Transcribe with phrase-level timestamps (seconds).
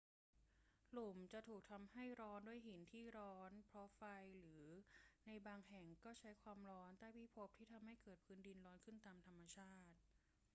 [0.91, 4.01] หลุมจะถูกทำให้ร้อนด้วยหินที่ร้อนเพราะไฟ
[4.39, 4.63] หรือ
[5.27, 7.93] ในบางแห่งก็ใช้ความร้อนใต้พิภพที่ทำให้
[8.23, 9.97] พื้นดินร้อนขึ้นตามธรรมชาติ